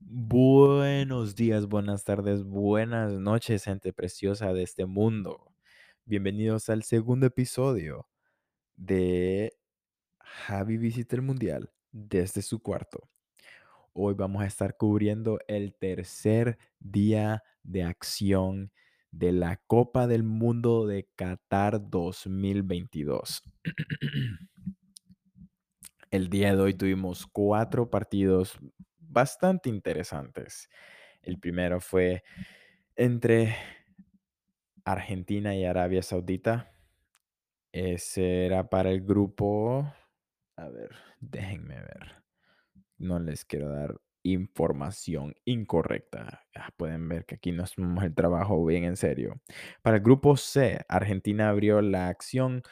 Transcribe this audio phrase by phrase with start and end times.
[0.00, 5.52] Buenos días, buenas tardes, buenas noches, gente preciosa de este mundo.
[6.06, 8.08] Bienvenidos al segundo episodio
[8.76, 9.52] de
[10.20, 13.10] Javi visita el mundial desde su cuarto.
[13.92, 18.72] Hoy vamos a estar cubriendo el tercer día de acción
[19.10, 23.42] de la Copa del Mundo de Qatar 2022.
[26.10, 28.58] El día de hoy tuvimos cuatro partidos
[28.98, 30.68] bastante interesantes.
[31.20, 32.22] El primero fue
[32.94, 33.56] entre
[34.84, 36.72] Argentina y Arabia Saudita.
[37.72, 39.92] Ese era para el grupo.
[40.56, 42.22] A ver, déjenme ver.
[42.98, 46.44] No les quiero dar información incorrecta.
[46.54, 49.40] Ah, pueden ver que aquí nos tomamos el trabajo bien en serio.
[49.82, 52.62] Para el grupo C, Argentina abrió la acción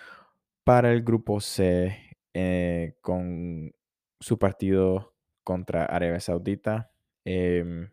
[0.62, 3.74] para el grupo C eh, con
[4.20, 6.92] su partido contra Arabia Saudita.
[7.24, 7.90] Em,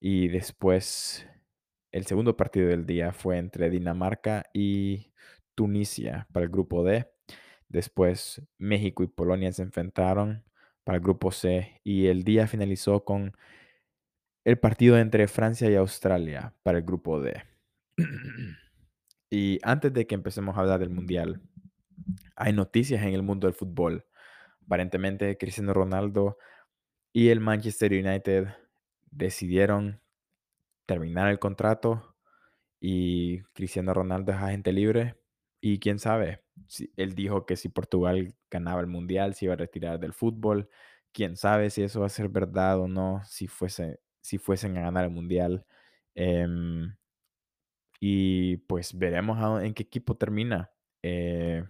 [0.00, 1.26] y después
[1.92, 5.12] el segundo partido del día fue entre Dinamarca y
[5.54, 7.08] Tunisia para el grupo D.
[7.68, 10.44] Después México y Polonia se enfrentaron
[10.84, 13.36] para el grupo C y el día finalizó con
[14.44, 17.42] el partido entre Francia y Australia para el grupo D.
[19.30, 21.40] y antes de que empecemos a hablar del Mundial,
[22.36, 24.06] hay noticias en el mundo del fútbol.
[24.66, 26.38] Aparentemente Cristiano Ronaldo
[27.12, 28.48] y el Manchester United
[29.10, 30.00] decidieron
[30.86, 32.16] terminar el contrato
[32.80, 35.16] y Cristiano Ronaldo es agente libre.
[35.60, 36.42] Y quién sabe,
[36.96, 40.68] él dijo que si Portugal ganaba el Mundial se iba a retirar del fútbol.
[41.12, 44.82] Quién sabe si eso va a ser verdad o no, si, fuese, si fuesen a
[44.82, 45.64] ganar el Mundial.
[46.14, 46.94] Em,
[48.00, 50.70] y pues veremos en qué equipo termina
[51.02, 51.64] eh,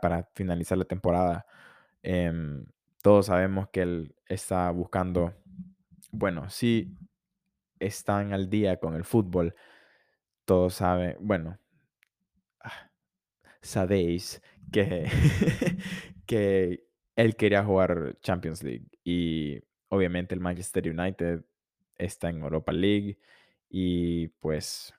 [0.00, 1.46] para finalizar la temporada.
[2.02, 2.66] Em,
[3.02, 5.34] todos sabemos que él está buscando,
[6.10, 6.96] bueno, sí
[7.78, 9.54] están al día con el fútbol.
[10.44, 11.58] Todos saben, bueno,
[12.60, 12.90] ah,
[13.60, 14.42] sabéis
[14.72, 15.06] que,
[16.26, 16.86] que
[17.16, 21.44] él quería jugar Champions League y obviamente el Manchester United
[21.96, 23.18] está en Europa League
[23.68, 24.94] y pues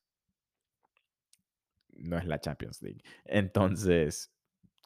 [1.96, 3.04] no es la Champions League.
[3.26, 4.35] Entonces,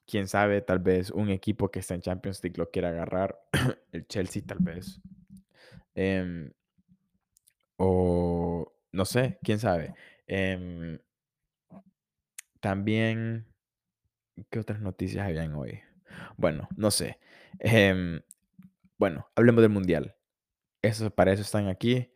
[0.09, 3.39] quién sabe, tal vez un equipo que está en Champions League lo quiera agarrar,
[3.91, 4.99] el Chelsea tal vez.
[5.93, 6.51] Em,
[7.77, 9.93] o no sé, quién sabe.
[10.27, 10.99] Em,
[12.59, 13.45] también,
[14.49, 15.81] ¿qué otras noticias habían hoy?
[16.37, 17.19] Bueno, no sé.
[17.59, 18.21] Em,
[18.97, 20.15] bueno, hablemos del Mundial.
[20.81, 22.11] Eso, para eso están aquí,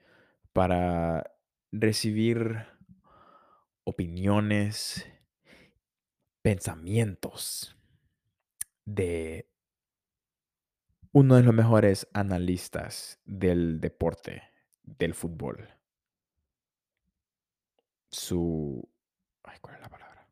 [0.51, 1.31] para
[1.71, 2.65] recibir
[3.83, 5.07] opiniones,
[6.41, 7.77] pensamientos
[8.85, 9.49] de
[11.11, 14.43] uno de los mejores analistas del deporte,
[14.83, 15.69] del fútbol.
[18.09, 18.89] Su...
[19.43, 20.27] Ay, ¿cuál es la palabra?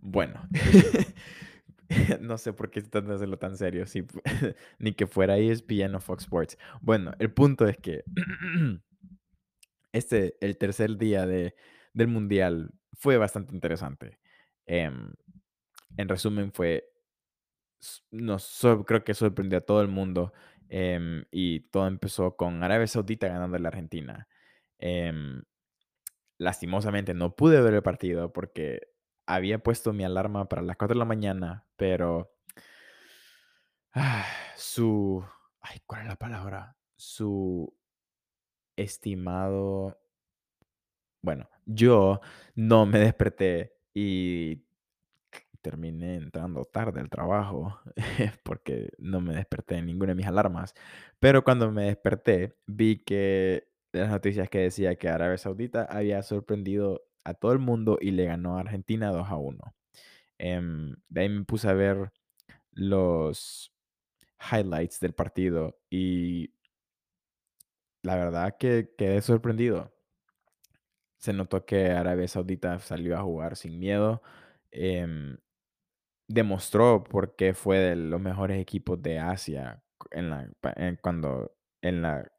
[0.00, 0.48] Bueno,
[2.20, 3.84] no sé por qué están de hacerlo tan serio,
[4.78, 6.58] ni que fuera ESPN o Fox Sports.
[6.80, 8.04] Bueno, el punto es que
[9.92, 11.54] este, el tercer día de,
[11.94, 14.18] del Mundial fue bastante interesante.
[14.66, 15.12] Em,
[15.98, 16.88] en resumen, fue,
[18.12, 20.32] nos, creo que sorprendió a todo el mundo
[20.68, 24.28] em, y todo empezó con Arabia Saudita ganando la Argentina.
[24.78, 25.42] Em,
[26.38, 28.92] lastimosamente no pude ver el partido porque
[29.26, 32.32] había puesto mi alarma para las 4 de la mañana, pero
[33.92, 34.24] ah,
[34.56, 35.24] su...
[35.60, 36.76] Ay, ¿cuál es la palabra?
[36.96, 37.76] Su
[38.76, 39.98] estimado...
[41.22, 42.20] Bueno, yo
[42.54, 44.67] no me desperté y
[45.62, 47.80] terminé entrando tarde al trabajo
[48.44, 50.74] porque no me desperté en ninguna de mis alarmas.
[51.18, 57.02] Pero cuando me desperté, vi que las noticias que decía que Arabia Saudita había sorprendido
[57.24, 59.74] a todo el mundo y le ganó a Argentina 2 a 1.
[60.38, 62.12] Em, de ahí me puse a ver
[62.72, 63.72] los
[64.52, 66.54] highlights del partido y
[68.02, 69.92] la verdad que quedé sorprendido.
[71.18, 74.22] Se notó que Arabia Saudita salió a jugar sin miedo.
[74.70, 75.38] Em,
[76.28, 80.48] demostró por qué fue de los mejores equipos de Asia en la,
[81.02, 82.30] cuando, en la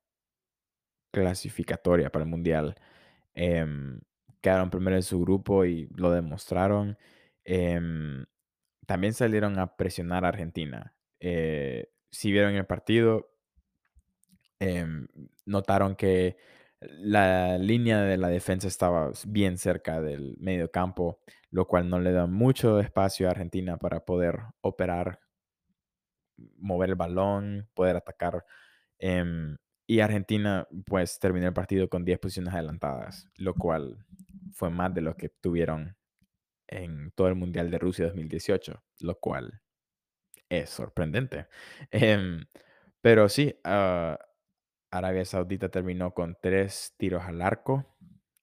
[1.12, 2.76] clasificatoria para el Mundial.
[3.34, 4.00] Em,
[4.42, 6.98] quedaron primero en su grupo y lo demostraron.
[7.44, 8.26] Em,
[8.86, 10.96] también salieron a presionar a Argentina.
[11.20, 13.32] Eh, si vieron el partido,
[14.60, 15.08] em,
[15.46, 16.38] notaron que
[16.82, 21.20] la línea de la defensa estaba bien cerca del medio campo,
[21.52, 25.20] lo cual no le da mucho espacio a Argentina para poder operar
[26.58, 28.46] mover el balón, poder atacar.
[29.00, 34.06] em, y Argentina, pues, terminó el partido con 10 posiciones adelantadas, lo cual
[34.54, 35.98] fue más de lo que tuvieron
[36.68, 39.62] en todo el Mundial de Rusia 2018, lo cual
[40.50, 41.48] es sorprendente.
[41.92, 42.46] Em,
[43.02, 44.20] pero sí, ah,
[44.92, 47.86] Arabia Saudita terminó con tres tiros al arco,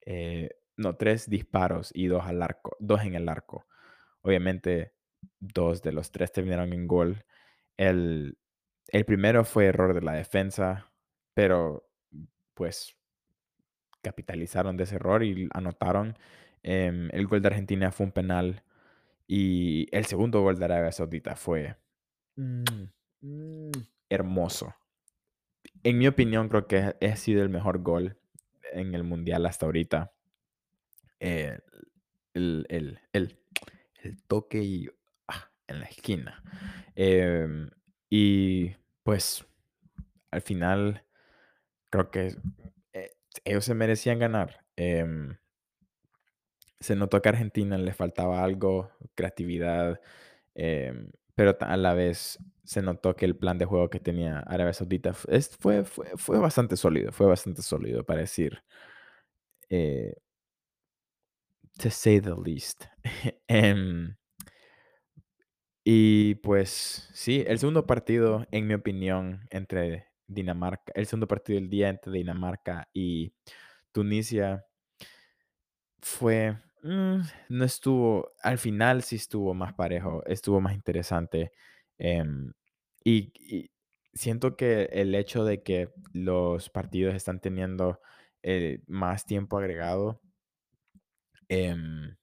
[0.05, 3.67] eh, no, tres disparos y dos al arco, dos en el arco.
[4.23, 4.93] Obviamente,
[5.39, 7.25] dos de los tres terminaron en gol.
[7.77, 8.39] El,
[8.89, 10.93] el primero fue error de la defensa,
[11.35, 11.89] pero
[12.55, 12.97] pues
[14.03, 16.17] capitalizaron de ese error y anotaron.
[16.63, 18.63] Em, el gol de Argentina fue un penal
[19.27, 21.77] y el segundo gol de Arabia Saudita fue
[22.37, 22.65] mm,
[23.21, 23.71] mm,
[24.09, 24.75] hermoso.
[25.87, 28.17] En mi opinión, creo que ha sido el mejor gol
[28.73, 30.13] en el mundial hasta ahorita.
[31.21, 31.61] Eh,
[32.35, 33.39] el, el, el,
[34.03, 34.89] el toque y,
[35.29, 36.43] ah, en la esquina.
[36.97, 37.71] Em,
[38.11, 38.75] y
[39.05, 39.47] pues
[40.33, 41.05] al final
[41.91, 42.35] creo que
[42.93, 43.13] eh,
[43.45, 44.65] ellos se merecían ganar.
[44.75, 45.37] Em,
[46.81, 50.01] se notó que a Argentina le faltaba algo, creatividad,
[50.57, 54.73] em, pero a la vez se notó que el plan de juego que tenía Arabia
[54.73, 58.63] Saudita fue, fue, fue bastante sólido, fue bastante sólido para decir,
[59.71, 60.15] eh,
[61.79, 62.85] to say the least.
[63.49, 64.17] Em,
[65.85, 71.71] y pues sí, el segundo partido, en mi opinión, entre Dinamarca, el segundo partido del
[71.71, 73.33] día entre Dinamarca y
[73.93, 74.65] Tunisia
[76.01, 77.21] Fue, mm,
[77.51, 81.53] no estuvo al final sí estuvo más parejo, estuvo más interesante,
[81.99, 82.53] em,
[83.05, 83.33] y
[84.15, 88.01] siento que el hecho de que los partidos están teniendo,
[88.43, 90.21] eh, más tiempo agregado,
[91.49, 92.17] em,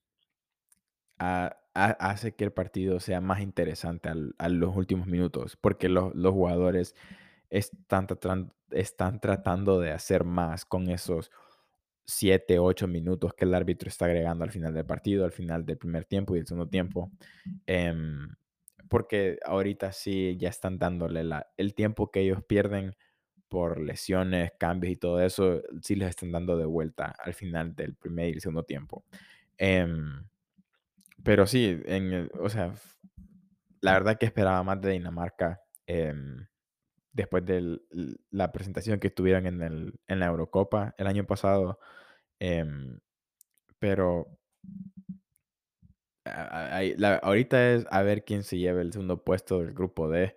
[1.20, 5.90] ha ha hace que el partido sea más interesante al a los últimos minutos, porque
[5.90, 6.96] los jugadores
[7.50, 8.08] están
[9.22, 11.32] tratando de hacer más con esos
[12.06, 15.78] 7 8 minutos que el árbitro está agregando al final del partido, al final del
[15.78, 17.12] primer tiempo y del segundo tiempo.
[17.66, 18.28] Em,
[18.90, 22.96] porque ahorita sí ya están dándole la el tiempo que ellos pierden
[23.50, 27.96] por lesiones, cambios y todo eso, sí les están dando de vuelta al final del
[27.96, 29.06] primer y el segundo tiempo.
[29.58, 30.26] Em,
[31.24, 32.74] pero sí, en o sea,
[33.82, 36.48] la verdad que esperaba más de Dinamarca, em,
[37.14, 37.86] después del
[38.32, 41.80] la presentación que tuvieron en el en la Eurocopa el año pasado,
[42.40, 43.00] em,
[43.80, 44.40] pero
[46.26, 50.36] a la ahorita es a ver quién se lleva el segundo puesto del grupo D,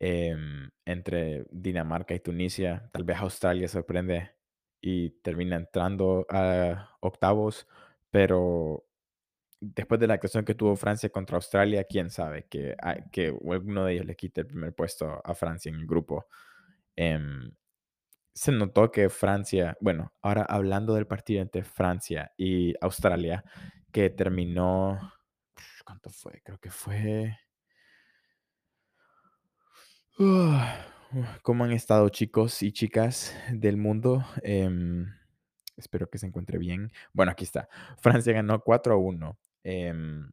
[0.00, 2.90] em, entre Dinamarca y Tunisia.
[2.92, 4.32] Tal vez Australia sorprende
[4.80, 7.68] y termina entrando a octavos,
[8.10, 8.87] pero
[9.60, 13.84] después de la actuación que tuvo Francia contra Australia, quién sabe que a que alguno
[13.84, 16.26] de ellos le quite el primer puesto a Francia en el grupo.
[16.96, 17.52] Em,
[18.34, 23.44] se notó que Francia bueno, ahora hablando del partido entre Francia y Australia,
[23.92, 24.98] que terminó
[25.88, 26.42] ¿Cuánto fue?
[26.44, 27.38] Creo que fue
[31.42, 34.22] ¿Cómo han estado chicos y chicas del mundo?
[34.42, 35.06] Em,
[35.78, 36.92] espero que se encuentre bien.
[37.14, 37.70] Bueno, aquí está.
[38.02, 39.38] Francia ganó 4 a 1.
[39.64, 40.30] Em,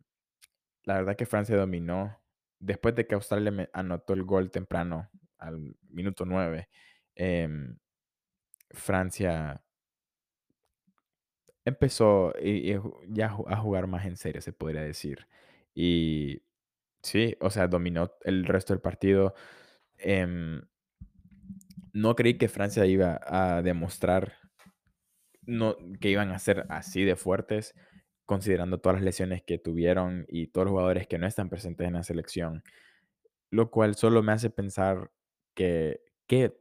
[0.83, 2.22] la verdad que Francia dominó.
[2.60, 6.70] Después de que Australia anotó el gol temprano, al minuto 9,
[7.15, 7.77] em,
[8.72, 9.62] Francia
[11.65, 12.75] empezó y
[13.08, 15.27] ya a jugar más en serio, se podría decir.
[15.74, 16.44] Y
[17.03, 19.36] sí, o sea, dominó el resto del partido.
[19.98, 20.62] Em,
[21.94, 24.34] no creí que Francia iba a demostrar
[25.48, 27.75] no, que iban a ser así de fuertes,
[28.25, 31.94] considerando todas las lesiones que tuvieron y todos los jugadores que no están presentes en
[31.94, 32.63] la selección,
[33.51, 35.12] lo cual solo me hace pensar
[35.53, 36.60] que, que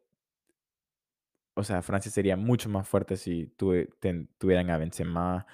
[1.54, 5.46] o sea, Francia sería mucho más fuerte si tuvieran a Benzema,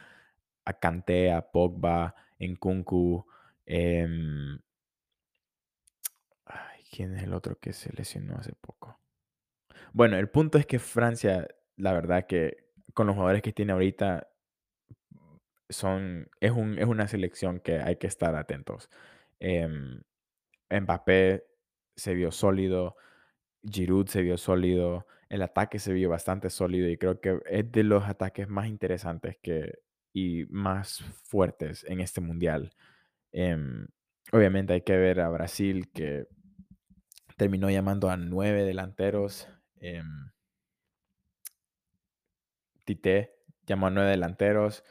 [0.65, 3.27] a Kanté, a Pogba, Nkunku,
[3.67, 4.59] em,
[6.47, 8.99] ay, ¿quién es el otro que se lesionó hace poco?
[9.93, 14.30] Bueno, el punto es que Francia, la verdad que con los jugadores que tiene ahorita,
[15.71, 18.91] son, es, un, es una selección que hay que estar atentos.
[19.41, 20.03] Em,
[20.71, 21.45] Mbappé
[21.97, 22.97] se vio sólido,
[23.63, 27.85] Giroud se vio sólido, el ataque se vio bastante sólido y creo que es de
[27.85, 29.81] los ataques más interesantes que,
[30.13, 32.73] y más fuertes en este mundial.
[33.33, 33.87] Em,
[34.33, 36.27] obviamente hay que ver a Brasil que
[37.37, 39.49] terminó llamando a nueve delanteros.
[39.81, 40.31] em,
[42.85, 43.35] Tite
[43.67, 44.85] llamó a nueve delanteros.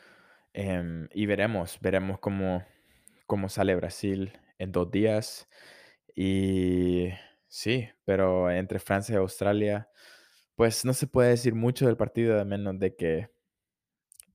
[0.59, 2.65] Em, y veremos, veremos cómo,
[3.27, 5.47] cómo sale Brasil en dos días.
[6.15, 7.09] Y
[7.49, 9.89] Sí, pero entre Francia y Australia,
[10.55, 13.29] pues no se puede decir mucho del partido, a menos de que,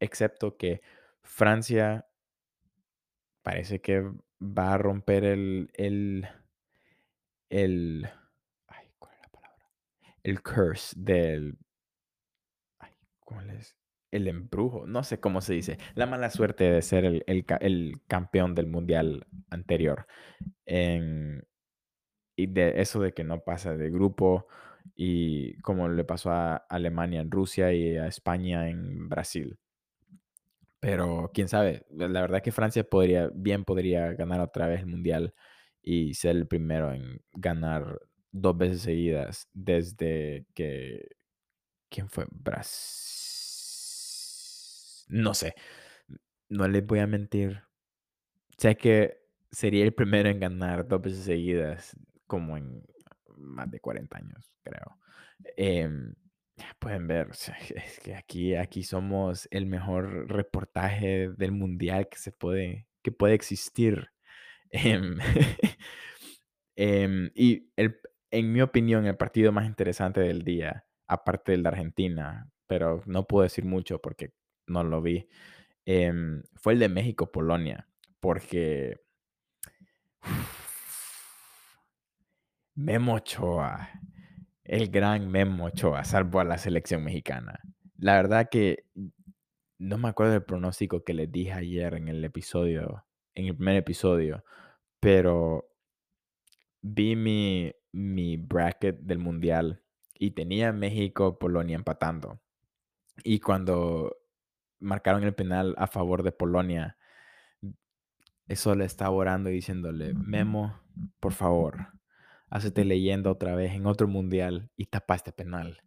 [0.00, 0.82] excepto que
[1.22, 2.08] Francia
[3.42, 4.02] parece que
[4.40, 6.28] va a romper el, el,
[7.50, 8.08] el,
[8.66, 9.70] ay, ¿cuál es la palabra?
[10.24, 11.56] El curse del,
[12.80, 13.76] ay, ¿cuál es?
[14.14, 18.00] El embrujo, no sé cómo se dice, la mala suerte de ser el, el el
[18.06, 20.06] campeón del mundial anterior.
[20.66, 21.44] En,
[22.36, 24.46] y de eso de que no pasa de grupo
[24.96, 29.58] y como le pasó a Alemania en Rusia y a España en Brasil.
[30.80, 35.34] Pero quién sabe, la verdad que Francia podría, bien podría ganar otra vez el mundial
[35.82, 41.08] y ser el primero en ganar dos veces seguidas desde que,
[41.90, 42.26] ¿quién fue?
[42.30, 43.23] Brasil.
[45.08, 45.54] No sé,
[46.48, 47.62] no les voy a mentir.
[48.58, 49.18] Sé que
[49.50, 51.96] sería el primero en ganar 2 veces seguidas,
[52.26, 52.84] como en
[53.36, 54.98] más de 40 años, creo.
[55.56, 56.14] Em,
[56.78, 57.30] pueden ver,
[57.76, 63.34] es que aquí aquí somos el mejor reportaje del mundial que se puede que puede
[63.34, 64.10] existir.
[64.76, 65.18] Em,
[66.76, 71.68] em, y el en mi opinión, el partido más interesante del día, aparte del de
[71.68, 74.32] Argentina, pero no puedo decir mucho porque
[74.66, 75.28] no lo vi,
[75.86, 77.88] em, fue el de México-Polonia,
[78.20, 79.00] porque
[82.74, 83.90] Memo Ochoa,
[84.64, 87.60] el gran Memo Ochoa, salvó a la selección mexicana.
[87.98, 88.86] La verdad que
[89.78, 93.04] no me acuerdo del pronóstico que les dije ayer en el episodio,
[93.34, 94.44] en el primer episodio,
[95.00, 95.68] pero
[96.80, 99.82] vi mi, mi bracket del mundial
[100.18, 102.40] y tenía México, Polonia empatando.
[103.22, 104.16] Y cuando
[104.80, 106.96] marcaron el penal a favor de Polonia,
[108.46, 110.80] eso le estaba orando y diciéndole, Memo,
[111.20, 111.88] por favor,
[112.50, 115.80] hacete leyenda otra vez en otro mundial y tapa este penal.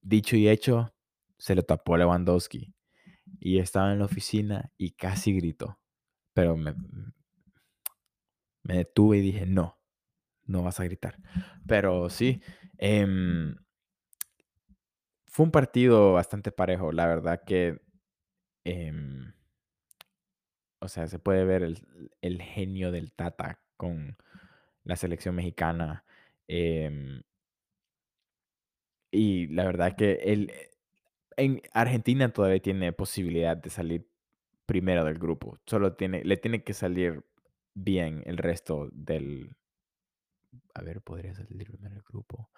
[0.00, 0.94] Dicho y hecho,
[1.38, 2.74] se lo tapó Lewandowski.
[3.40, 5.78] Y estaba en la oficina y casi gritó.
[6.34, 6.74] Pero me,
[8.62, 9.78] me detuve y dije, no,
[10.44, 11.18] no vas a gritar.
[11.66, 12.42] Pero sí,
[12.78, 13.56] em,
[15.26, 16.92] fue un partido bastante parejo.
[16.92, 17.80] La verdad que,
[18.64, 19.32] em,
[20.80, 24.16] o sea, se puede ver el, genio del Tata con
[24.84, 26.04] la selección mexicana.
[26.48, 27.22] em,
[29.10, 30.52] y la verdad que él,
[31.36, 34.08] en Argentina todavía tiene posibilidad de salir
[34.66, 35.58] primero del grupo.
[35.66, 37.24] Solo tiene, le tiene que salir
[37.74, 39.56] bien el resto del.
[40.74, 42.50] A ver, podría salir primero el grupo.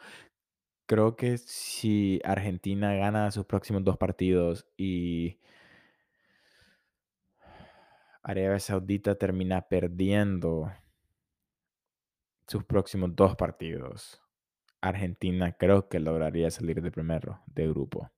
[0.87, 5.39] Creo que si Argentina gana sus próximos dos partidos y
[8.23, 10.71] Arabia Saudita termina perdiendo
[12.47, 14.21] sus próximos dos partidos,
[14.81, 18.11] Argentina creo que lograría salir de primero de grupo,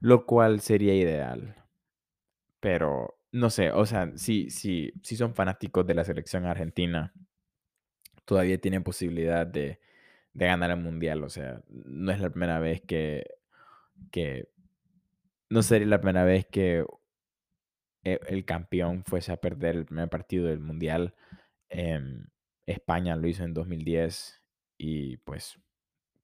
[0.00, 1.56] lo cual sería ideal.
[2.60, 7.12] Pero no sé, o sea, si, si, si son fanáticos de la selección argentina,
[8.24, 9.80] todavía tienen posibilidad de,
[10.34, 11.24] de ganar el mundial.
[11.24, 13.26] O sea, no es la primera vez que,
[14.10, 14.48] que
[15.50, 16.84] no sería la primera vez que
[18.04, 21.14] el campeón fuese a perder el primer partido del mundial.
[21.68, 22.26] Em,
[22.66, 24.42] España lo hizo en 2010
[24.78, 25.58] y pues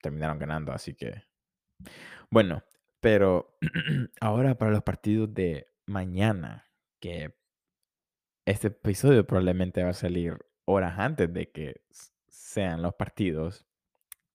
[0.01, 1.29] terminaron ganando, así que
[2.31, 2.63] bueno,
[3.01, 3.57] pero
[4.21, 6.71] ahora para los partidos de mañana,
[7.01, 7.35] que
[8.47, 11.83] este episodio probablemente va a salir horas antes de que
[12.29, 13.67] sean los partidos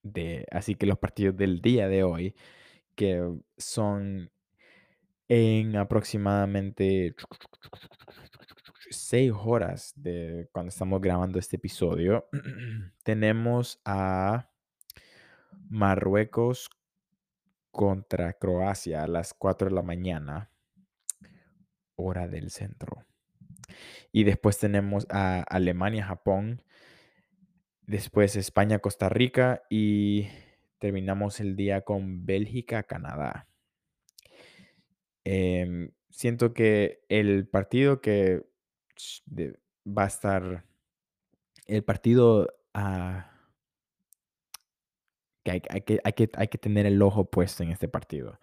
[0.04, 2.36] de, así que los partidos del día de hoy,
[2.96, 3.22] que
[3.58, 4.32] son
[5.28, 7.16] en aproximadamente
[8.90, 12.28] seis horas de cuando estamos grabando este episodio,
[13.04, 14.50] tenemos a
[15.70, 16.70] Marruecos
[17.72, 20.52] contra Croacia a las 4 de la mañana,
[21.96, 23.06] hora del centro.
[24.12, 26.62] Y después tenemos a Alemania, Japón,
[27.82, 30.28] después España, Costa Rica y
[30.78, 33.48] terminamos el día con Bélgica, Canadá.
[35.26, 38.46] Em, siento que el partido que
[39.86, 40.66] va a estar,
[41.68, 43.32] el partido ah,
[45.44, 48.40] que hay, hay que, hay, que, hay que tener el ojo puesto en este partido,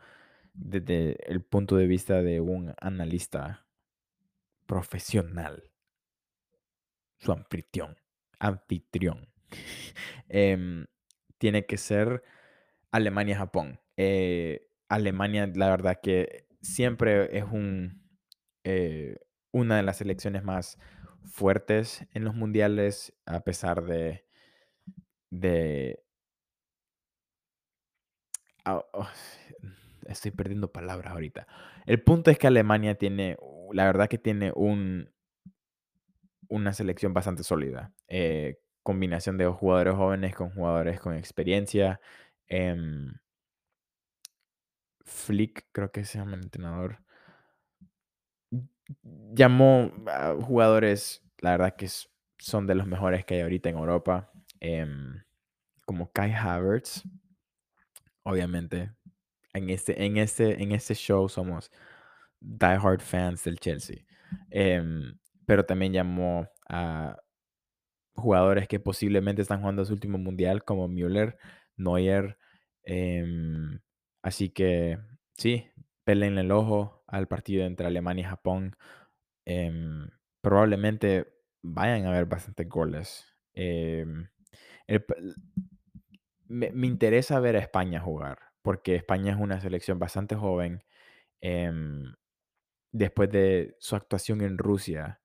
[0.53, 3.67] desde el punto de vista de un analista
[4.67, 5.71] profesional,
[7.19, 7.97] su anfitrión,
[8.39, 9.29] anfitrión,
[10.29, 10.87] em,
[11.39, 12.23] tiene que ser
[12.91, 13.81] Alemania-Japón.
[13.97, 18.03] Eh, Alemania, la verdad que siempre es un,
[18.65, 19.17] eh,
[19.53, 20.79] una de las selecciones más
[21.25, 24.25] fuertes en los mundiales, a pesar de
[25.31, 26.03] de
[28.65, 29.09] ah, oh,
[30.07, 31.47] estoy perdiendo palabras ahorita.
[31.87, 35.11] El punto es que Alemania tiene, u la verdad que tiene un
[36.49, 42.01] una selección bastante sólida, eh, combinación de jugadores jóvenes con jugadores con experiencia,
[42.49, 43.13] em
[45.05, 46.99] Flick, creo que se llama el entrenador.
[49.35, 51.89] Llamó a jugadores, la verdad que
[52.39, 54.31] son de los mejores que hay ahorita en Europa,
[54.61, 55.23] em,
[55.87, 57.03] como Kai Havertz.
[58.23, 58.93] Obviamente,
[59.55, 61.71] en este en este en este show somos
[62.41, 64.05] die hard fans del Chelsea,
[64.51, 67.17] em, pero también llamó a
[68.15, 71.39] jugadores que posiblemente están jugando su último mundial, como Müller,
[71.77, 72.39] Neuer,
[72.85, 73.81] em,
[74.23, 74.99] así que
[75.37, 75.67] sí,
[76.05, 78.77] pélenle el ojo al partido entre Alemania y Japón.
[79.47, 80.11] Em,
[80.43, 83.27] probablemente vayan a haber bastantes goles.
[83.55, 84.29] Em,
[86.49, 90.83] me interesa ver a España jugar, porque España es una selección bastante joven,
[91.41, 92.15] em,
[92.93, 95.21] después de su actuación en Rusia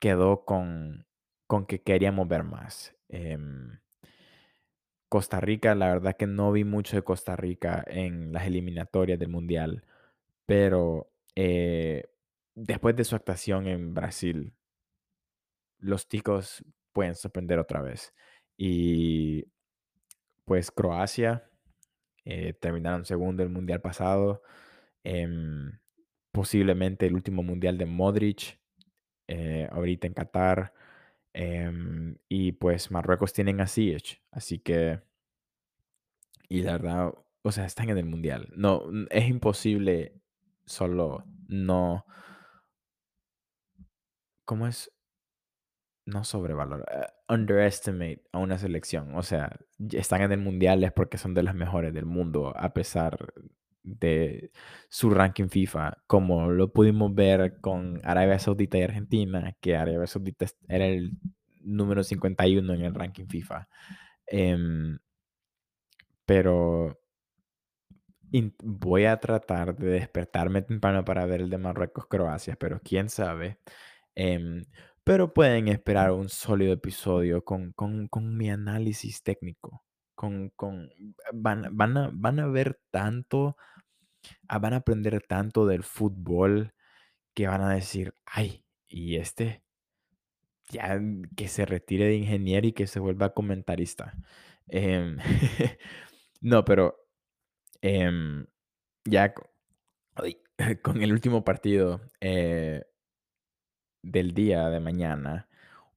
[0.00, 1.06] quedó con
[1.68, 2.94] que queríamos ver más.
[5.12, 9.28] Costa Rica, la verdad que no vi mucho de Costa Rica en las eliminatorias del
[9.28, 9.84] mundial,
[10.46, 12.04] pero, eh,
[12.54, 14.54] después de su actuación en Brasil
[15.80, 18.14] los ticos pueden sorprender otra vez.
[18.56, 19.44] Y,
[20.44, 21.48] pues, Croacia,
[22.24, 24.42] eh, terminaron segundo el mundial pasado,
[25.04, 25.78] em,
[26.32, 28.60] posiblemente el último mundial de Modric,
[29.28, 30.74] eh, ahorita en Qatar,
[31.34, 35.00] em, y, pues, Marruecos tienen a Ziyech, así que
[36.48, 38.48] y la verdad, o sea, están en el mundial.
[38.54, 40.20] No, es imposible
[40.66, 42.04] solo no
[44.44, 44.90] ¿cómo es?
[46.06, 49.14] No sobrevalorar, eh, underestimate a una selección.
[49.14, 49.56] O sea,
[49.92, 53.32] están en el mundial es porque son de las mejores del mundo, a pesar
[53.82, 54.52] de
[54.88, 60.46] su ranking FIFA, como lo pudimos ver con Arabia Saudita y Argentina, que Arabia Saudita
[60.68, 61.12] era el
[61.60, 63.68] número 51 en el ranking FIFA.
[64.26, 64.98] Em
[66.26, 66.98] pero
[68.62, 73.58] voy a tratar de despertarme temprano para ver el de Marruecos-Croacia, pero quién sabe.
[74.14, 74.64] Em,
[75.04, 80.90] pero pueden esperar un sólido episodio con con con mi análisis técnico, con con
[81.32, 83.56] van van a van a ver tanto,
[84.60, 86.74] van a aprender tanto del fútbol
[87.34, 89.60] que van a decir: "Ay, y este"
[90.70, 91.00] "ya,
[91.36, 94.14] que se retire de ingeniero y que se vuelva comentarista".
[94.68, 95.16] Em,
[96.40, 96.96] no, pero,
[97.82, 98.46] em,
[99.06, 99.34] ya
[100.82, 102.84] con el último partido, eh
[104.04, 105.48] del día de mañana,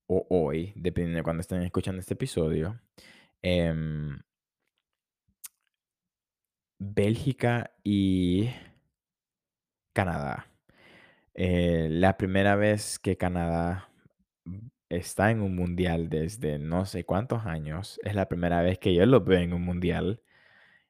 [0.08, 2.80] o hoy, dependiendo de cuándo estén escuchando este episodio,
[3.44, 4.20] em
[6.80, 8.50] Bélgica y
[9.94, 10.48] Canadá.
[11.36, 13.90] Eh, la primera vez que Canadá,
[14.90, 19.06] está en un mundial desde no sé cuántos años, es la primera vez que yo
[19.06, 20.22] los veo en un mundial,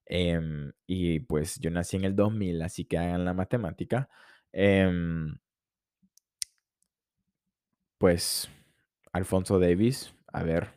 [0.08, 4.10] em, y pues yo nací en el 2000, así que hagan la matemática,
[4.54, 5.38] em
[7.98, 8.50] pues,
[9.14, 10.70] Alfonso Davies, a ver,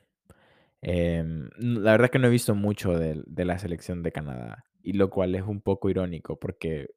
[0.82, 5.10] em, la verdad que no he visto mucho de la selección de Canadá, y lo
[5.10, 6.88] cual es un poco irónico porque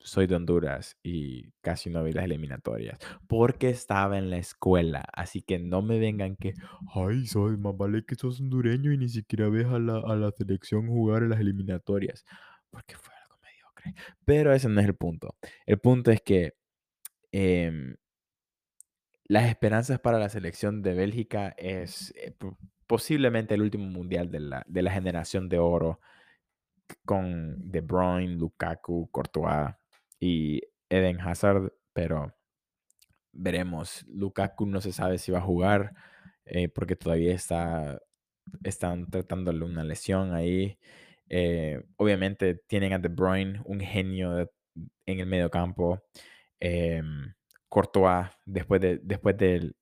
[0.00, 5.42] soy de Honduras y casi no vi las eliminatorias, porque estaba en la escuela, así
[5.42, 6.54] que no me vengan que:
[6.94, 10.30] "Ay, soy más vale que sos hondureño y ni siquiera ves a la a la
[10.32, 12.24] selección jugar en las eliminatorias",
[12.70, 13.94] porque fue algo mediocre,
[14.24, 15.36] pero ese no es el punto.
[15.66, 16.54] El punto es que,
[17.32, 17.96] em
[19.26, 24.40] las esperanzas para la selección de Bélgica es, eh, po posiblemente el último mundial de
[24.40, 26.00] la de la generación de oro
[27.04, 29.74] con De Bruyne, Lukaku, Courtois
[30.20, 32.34] y Eden Hazard, pero
[33.32, 34.04] veremos.
[34.08, 35.94] Lukaku no se sabe si va a jugar,
[36.44, 38.00] eh, porque todavía está
[38.64, 40.78] están tratándole una lesión ahí.
[41.28, 44.50] Eh, obviamente tienen a De Bruyne, un genio
[45.06, 46.02] en el mediocampo,
[46.60, 47.34] em,
[47.68, 49.76] Courtois, después de después del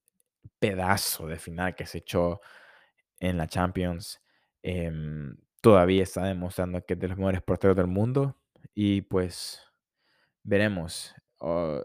[0.59, 2.41] pedazo de final que se echó
[3.21, 4.21] en la Champions,
[4.63, 5.37] em,
[5.67, 8.37] todavía está demostrando que es de los mejores porteros del mundo
[8.73, 9.61] y, pues,
[10.45, 11.13] veremos.
[11.43, 11.83] Eh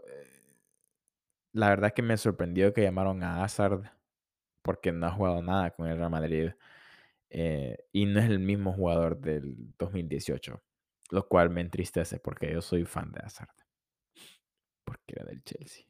[1.52, 3.90] la verdad que me sorprendió que llamaron a Hazard,
[4.62, 6.52] porque no ha jugado nada con el Real Madrid,
[7.30, 10.62] eh, y no es el mismo jugador del 2018,
[11.10, 13.50] lo cual me entristece porque yo soy fan de Hazard.
[14.84, 15.86] Porque era del Chelsea.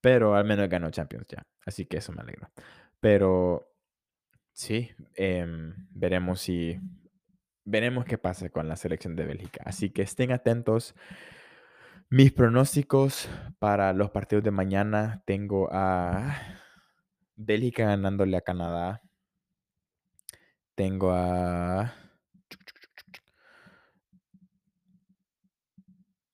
[0.00, 2.50] Pero al menos ganó Champions ya, así que eso me alegra.
[3.00, 3.68] Pero
[4.52, 6.78] Sí, em, veremos si
[7.64, 9.62] veremos qué pasa con la selección de Bélgica.
[9.64, 10.94] Así que estén atentos.
[12.10, 16.36] Mis pronósticos para los partidos de mañana tengo a
[17.36, 19.02] Bélgica ganándole a Canadá.
[20.74, 21.94] Tengo a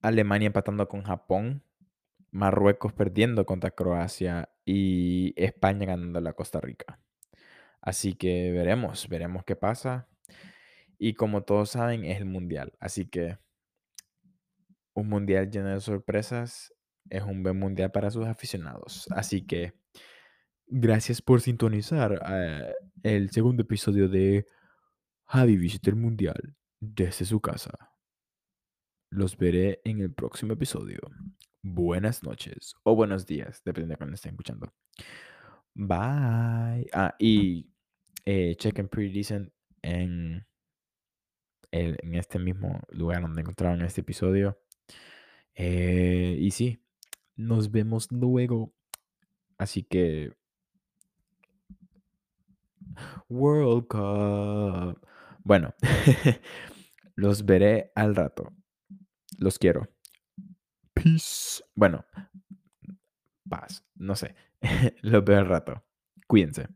[0.01, 1.63] Alemania empatando con Japón,
[2.31, 7.01] Marruecos perdiendo contra Croacia y España ganándole a Costa Rica.
[7.81, 10.09] Así que veremos, veremos qué pasa.
[10.99, 12.73] Y como todos saben, es el mundial.
[12.81, 13.39] Así que
[14.95, 16.75] un mundial lleno de sorpresas
[17.09, 19.07] es un buen mundial para sus aficionados.
[19.11, 19.75] Así que
[20.67, 24.45] gracias por sintonizar eh, el segundo episodio de
[25.25, 27.93] Javi visita el mundial desde su casa.
[29.11, 31.01] Los veré en el próximo episodio.
[31.63, 34.73] Buenas noches o buenos días, depende de cuando estén escuchando.
[35.75, 36.89] Bye.
[36.93, 37.71] Ah, y
[38.25, 40.47] eh, chequen Pretty Decent en,
[41.71, 44.59] en este mismo lugar donde encontraron este episodio.
[45.55, 46.81] Eh, y sí,
[47.37, 48.73] nos vemos luego.
[49.59, 50.33] Así que.
[53.29, 55.07] World Cup.
[55.43, 55.75] Bueno,
[57.17, 58.53] los veré al rato.
[59.39, 59.89] Los quiero.
[60.95, 61.63] Peace.
[61.75, 62.05] Bueno,
[63.49, 63.85] paz.
[63.95, 64.35] No sé.
[65.03, 65.85] Los veo al rato.
[66.27, 66.69] Cuídense.